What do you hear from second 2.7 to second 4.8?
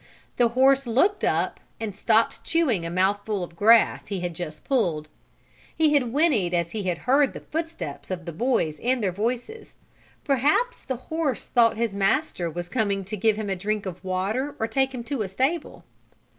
a mouthful of grass he had just